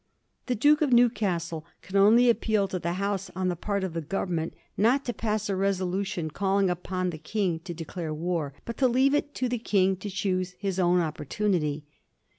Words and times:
The 0.47 0.55
Duke 0.55 0.81
of 0.81 0.91
Newcastle 0.91 1.63
could 1.83 1.95
only 1.95 2.27
appeal 2.27 2.67
to 2.69 2.79
the 2.79 2.93
House 2.93 3.29
on 3.35 3.49
the 3.49 3.55
part 3.55 3.83
of 3.83 3.93
the 3.93 4.01
Government 4.01 4.55
not 4.75 5.05
to 5.05 5.13
pass 5.13 5.47
a 5.47 5.55
resolution 5.55 6.31
calling 6.31 6.71
upon 6.71 7.11
the 7.11 7.19
King 7.19 7.59
to 7.65 7.73
declare 7.75 8.11
war, 8.11 8.51
but 8.65 8.77
to 8.77 8.87
leave 8.87 9.13
it 9.13 9.35
to 9.35 9.47
the 9.47 9.59
King 9.59 9.95
to 9.97 10.09
choose 10.09 10.55
his 10.57 10.79
own 10.79 11.01
opportunity. 11.01 11.85